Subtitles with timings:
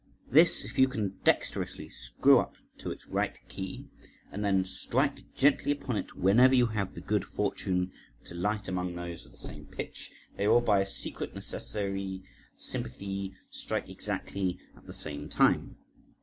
[0.31, 3.85] This, if you can dexterously screw up to its right key,
[4.31, 7.91] and then strike gently upon it whenever you have the good fortune
[8.25, 12.23] to light among those of the same pitch, they will by a secret necessary
[12.55, 15.75] sympathy strike exactly at the same time.